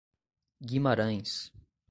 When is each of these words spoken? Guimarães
Guimarães 0.59 1.53